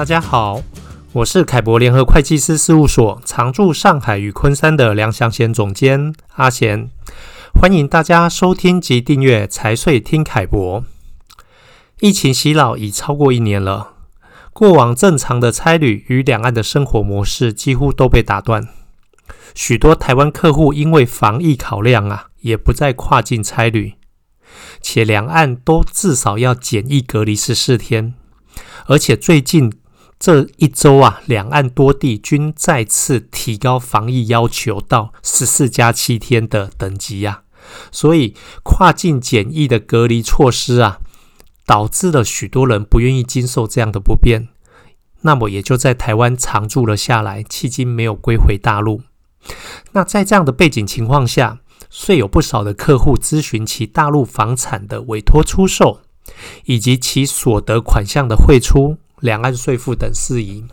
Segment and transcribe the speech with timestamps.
[0.00, 0.62] 大家好，
[1.12, 6.88] 我是凯博联合会计师事务所常驻上海与昆山的梁祥贤总监阿贤，
[7.52, 10.82] 欢迎大家收听及订阅财税听凯博。
[12.00, 13.92] 疫情袭扰已超过一年了，
[14.54, 18.68] 过往正常的差旅与两岸的生活模式几乎都被打断，
[19.54, 23.96] 许多台湾客户因为防疫考量啊，也不再跨境差旅，
[24.80, 28.14] 且两岸都至少要检疫隔离十四天。
[28.86, 29.70] 而且最近
[30.20, 37.42] 这一周啊，两岸多地均再次提高防疫要求到十四加七天的等级啊，
[37.90, 40.98] 所以跨境检疫的隔离措施啊，
[41.64, 44.48] 导致了许多人不愿意经受这样的不便，
[45.22, 49.00] 那么也就在台湾常住了下来，迄今没有归回大陆。
[49.92, 56.02] 那在这样的背景情况下，虽有不少的客户咨询其大陆房产的委托出售。
[56.64, 60.64] 以及其所得款项的汇出、两岸税负等事宜。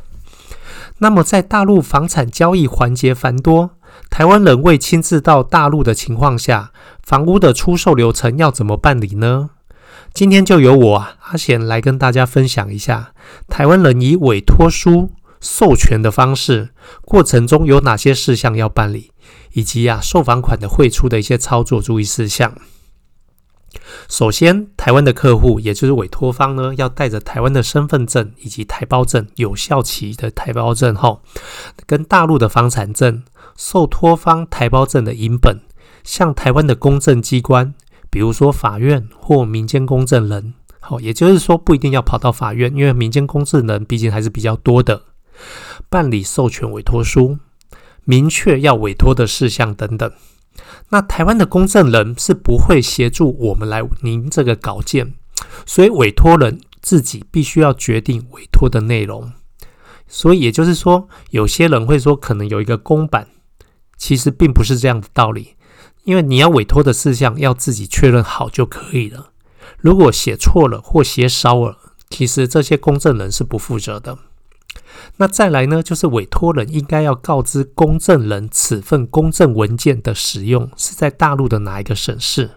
[1.00, 3.72] 那么，在大陆房产交易环节繁多，
[4.10, 6.72] 台湾人未亲自到大陆的情况下，
[7.04, 9.52] 房屋的出售流程要怎么办理呢？
[10.14, 13.12] 今天就由我啊阿贤来跟大家分享一下，
[13.48, 16.70] 台湾人以委托书授权的方式，
[17.04, 19.12] 过程中有哪些事项要办理，
[19.54, 22.56] 以及啊售房款的汇出的一些操作注意事项。
[24.10, 31.22] 首先，台湾的客户，也就是委托方呢，要带着台湾的身份证以及台胞证有效期的台胞证后，
[31.86, 33.24] 跟大陆的房产证、
[33.56, 35.60] 受托方台胞证的影本，
[36.04, 37.74] 向台湾的公证机关，
[38.10, 45.04] 比如说法院或民间公证人，好，也就是说不一定要跑到法院，因为民间公证人毕竟还是比较多的，
[45.90, 47.38] 办理授权委托书，
[48.04, 50.12] 明确要委托的事项等等。
[50.90, 55.14] 那台湾的公证人是不会协助我们来您这个稿件，
[55.66, 59.32] 所以委托人自己必须要决定委托的内容。
[60.08, 63.28] 所以也就是说，有些人会说可能有一个公版，
[63.98, 65.56] 其实并不是这样的道理，
[66.06, 69.32] 因为你要委托的事项要自己确认好就可以了。
[69.78, 71.78] 如果写错了或写少了，
[72.10, 74.18] 其实这些公证人是不负责的。
[75.18, 82.52] 那再来呢，就是委托人应该要告知公证人，此份公证文件的使用是在大陆的哪一个省市。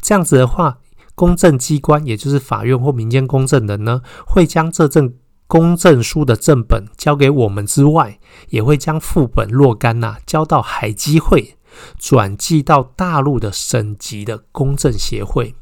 [0.00, 0.78] 这样子的话，
[1.14, 5.14] 公证机关也就是法院或民间公证人呢，会将这证
[5.46, 11.56] 公证书的正本交给我们之外，也会将副本若干呐、交到海基会，
[11.98, 15.54] 转寄到大陆的省级的公证协会。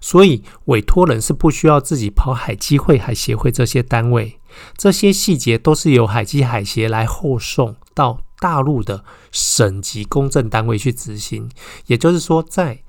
[0.00, 4.38] 所以委托人是不需要自己跑海基会、海协会这些单位。
[4.76, 11.50] 这些细节都是由海基海协来后送到大陆的省级公证单位去执行，
[11.86, 12.82] 也就是说，在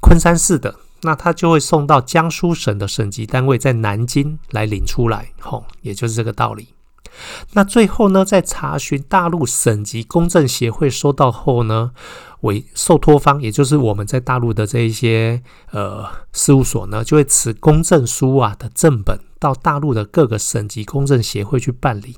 [0.00, 6.68] 昆山市的，那他就会送到江苏省的省级单位在南京来领出来，吼，也就是这个道理。
[7.52, 11.92] 那最后呢，在查询大陆省级公证协会收到后呢，
[12.40, 22.16] 为受托方，也就是我们在大陆的这一些呃事务所呢，就会持公证书啊的正本到大陆的各个省级公证协会去办理。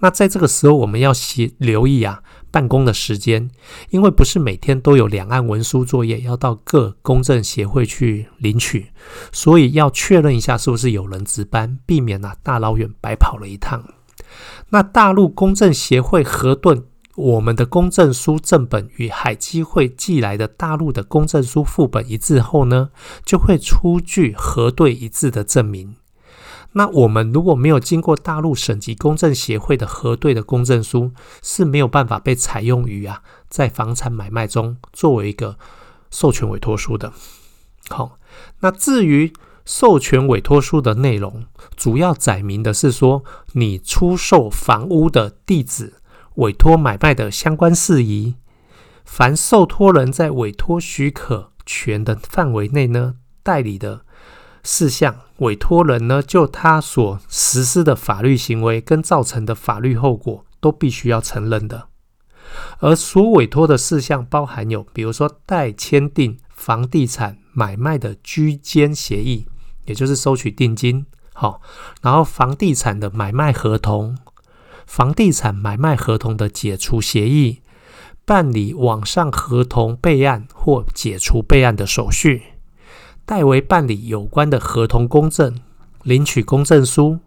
[0.00, 2.22] 那在这个时候，我们要留留意啊
[2.52, 3.50] 办公的时间，
[3.90, 8.92] 因为不是每天都有两岸文书作业要到各公证协会去领取，
[9.32, 13.82] 所以要确认一下是不是有人值班，避免啊大老远白跑了一趟。
[14.68, 16.80] 那大陆公证协会核对
[17.16, 22.90] 我们的公证书正本与海基会寄来的大陆的公证书副本一致后呢，
[23.24, 25.96] 就会出具核对一致的证明。
[26.78, 31.10] 那我们如果没有经过大陆省级公证协会的核对的公证书，
[31.42, 35.58] 是没有办法被采用于啊在房产买卖中作为一个
[36.08, 37.12] 授权委托书的。
[37.90, 38.18] 好，
[38.60, 39.32] 那至于。
[39.70, 41.44] 授权委托书的内容
[41.76, 43.22] 主要载明的是说，
[43.52, 45.92] 你出售房屋的地址、
[46.36, 48.36] 委托买卖的相关事宜。
[49.04, 54.06] 凡受托人在委托许可权的范围内呢，代理的
[54.70, 61.88] 事项，委托人呢就他所实施的法律行为跟造成的法律后果，都必须要承认的。
[62.80, 69.46] 而所委托的事项包含有，比如说代签订房地产买卖的居间协议。
[69.86, 71.62] 也就是收取定金，好，
[72.02, 74.18] 然后房地产的买卖合同、
[74.86, 77.62] 房地产买卖合同的解除协议、
[78.26, 82.57] 办理网上合同备案或解除备案的手续、
[83.28, 85.54] 代为办理有关的合同公证、
[86.02, 87.18] 领取公证书、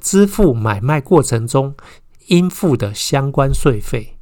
[0.00, 1.76] 支付买卖过程中
[2.26, 4.16] 应付的相关税费、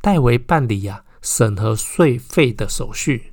[0.00, 3.32] 代为办理呀、啊、审核税费的手续、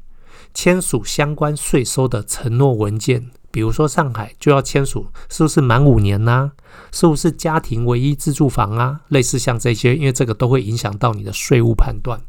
[0.56, 3.30] 签署相关税收的承诺文件。
[3.51, 6.51] 比如说上海就要签署，是不是满五年呢、啊？
[6.91, 9.01] 是不是家庭唯一自住房啊？
[9.09, 12.19] 类似像这些，因为这个都会影响到你的税务判断。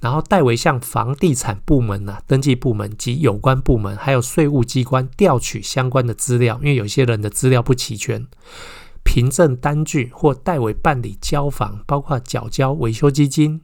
[0.00, 8.26] 然后代为向房地产部门啊、登记部门及有关部门，还有税务机关调取相关的资料，因为有些人的资料不齐全，
[9.02, 13.60] 凭证单据或代为办理交房，包括缴交维修基金、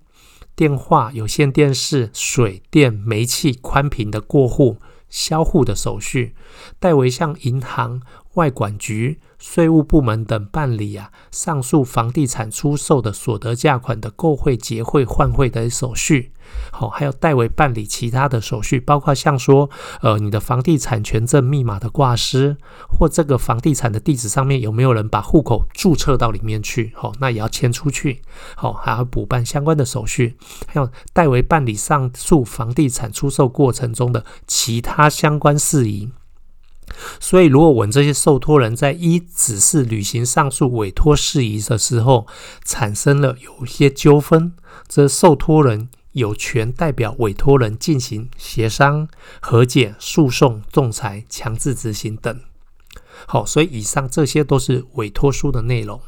[0.54, 4.76] 电话、有线电视、水电、煤气宽频的过户、
[5.08, 6.34] 销户的手续，
[6.78, 8.02] 代为向银行、
[8.40, 9.20] 外管局。
[9.38, 16.30] 税务部门等办理啊，上述房地产出售的所得价款的购汇、结汇、换汇的手续，
[16.70, 19.70] 好，还有代为办理其他的手续，包括像说，
[20.02, 28.20] 呃，你的房地产权证密码的挂失，或这个房地产的地址上面有没有人把户口注册到里面去，好，那也要迁出去，
[28.56, 36.10] 好，还要补办相关的手续，还有代为办理上述房地产出售过程中的其他相关事宜。
[37.20, 42.26] 所以，如果我们这些受托人在一只是履行上述委托事宜的时候，
[42.64, 44.52] 产生了有一些纠纷，
[44.86, 49.08] 则受托人有权代表委托人进行协商、
[49.40, 52.40] 和解、诉讼、仲裁、强制执行等。
[53.26, 56.00] 好，所以以上这些都是委托书的内容。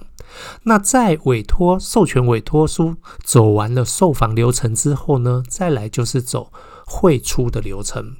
[0.63, 6.51] 那在委托授权委托书走完了售房流程之后呢，再来就是走
[6.87, 8.17] 汇出的流程。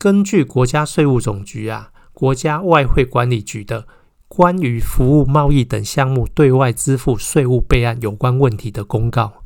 [0.00, 3.86] 根据国家税务总局啊、国家外汇管理局的
[4.28, 9.44] 关于服务贸易等项目对外支付税务备案有关问题的公告，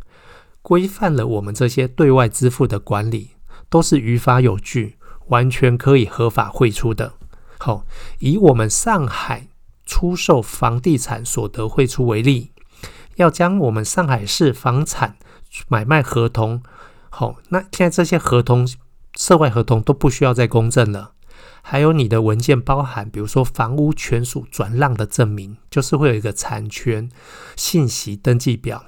[0.62, 3.30] 规范了我们这些对外支付的管理，
[3.68, 4.96] 都是于法有据，
[5.26, 7.14] 完全可以合法汇出的。
[7.58, 7.84] 好，
[8.20, 9.48] 以我们上海
[9.84, 12.52] 出售房地产所得汇出为例，
[13.16, 15.16] 要将我们上海市房产
[15.66, 16.62] 买卖合同，
[17.10, 18.64] 好，那现在这些合同。
[19.16, 21.12] 涉外合同都不需要再公证了，
[21.62, 27.08] 还有你的文件包含，比如说房屋权属转让的证明，就是会有一个产权
[27.56, 28.84] 信息登记表，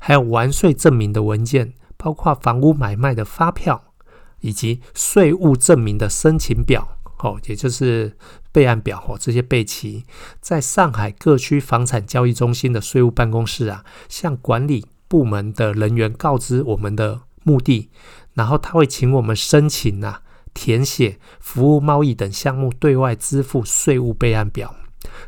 [0.00, 3.92] 还有完税证明的文件，包括房屋买卖的发票，
[4.40, 8.16] 以及税务证明的申请表，哦，也就是
[8.50, 10.04] 备案表哦，这些备齐，
[10.40, 17.90] 在上海各区房产交易中心的税务办公室啊，向管理部门的人员告知我们的目的。
[18.36, 20.20] 然后他会请我们申请啊，
[20.52, 24.76] 填写服务贸易等项目对外支付税务备案表、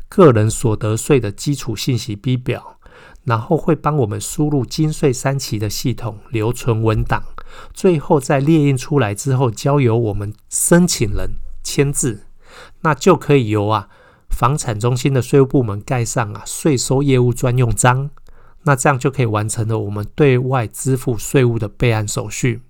[0.07, 2.77] 个人所得税的基础信息 B 表，
[3.23, 7.23] 然后会帮我们输入金税三期的系统留存文档，
[7.73, 11.31] 最后在列印出来之后，交由我们申请人
[11.63, 12.27] 签字，
[12.81, 13.89] 那就可以由啊
[14.29, 18.11] 房产中心的税务部门盖上啊税收业务专用章，
[18.65, 22.61] 那这样就可以完成了我们对外支付税务的备案手续。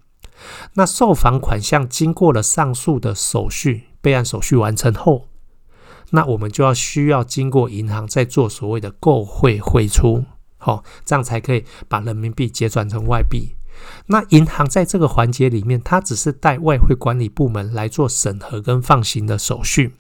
[0.74, 5.27] 那售房款项经过了上述的手续备案手续完成后，
[6.12, 10.25] 那我们就要需要经过银行再做所谓的购汇汇出，
[10.57, 13.56] 好，这样才可以把人民币结转成外币。
[14.07, 19.95] 那银行在这个环节里面，它只是带外汇管理部门来做审核跟放行的手续，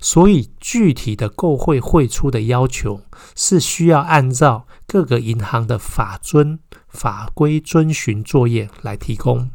[0.00, 3.02] 所以具体的购汇汇出的要求
[3.34, 9.50] 是需要按照各个银行的法遵法规遵循作业来提供。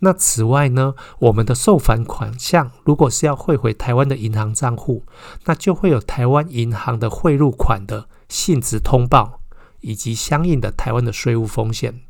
[0.00, 5.04] 那此外呢，我们的售房款项如果是要汇回台湾的银行账户，
[5.44, 9.40] 那就会有台湾银行的汇入款的信质通报，
[9.80, 12.00] 以及相应的台湾的税务风险。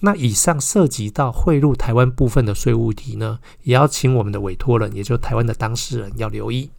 [0.00, 6.70] 那以上涉及到汇入台湾部分的税务题呢，也要请我们的委托人，也就是台湾的当事人要留意。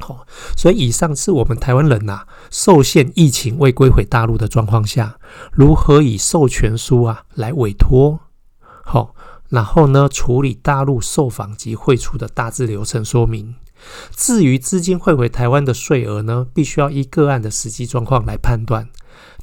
[0.00, 5.18] 好，所以以上是我们台湾人呐、受限疫情未归回大陆的状况下，
[5.52, 8.20] 如何以授权书啊来委托。
[8.84, 9.14] 好。
[9.50, 13.54] 然后呢，处理大陆售房及汇出的大致流程说明。
[14.14, 18.88] 至于资金汇回台湾的税额呢，必须要依个案的实际状况来判断。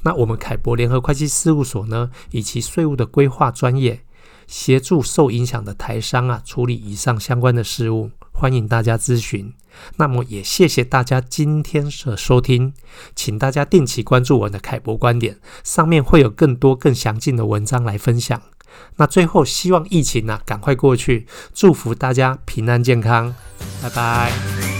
[0.02, 4.00] 那我们凯博联合会计事务所呢，以其税务的规划专业，
[4.46, 9.52] 协助受影响的台商啊处理以上相关的事务，欢迎大家咨询。
[9.96, 12.72] 那么也谢谢大家今天的收听，
[13.14, 18.40] 请大家定期关注我的凯博观点，上面会有更多更详尽的文章来分享。
[18.96, 23.34] 那最后，希望疫情呢、赶快过去，祝福大家平安健康，
[23.82, 24.77] 拜拜。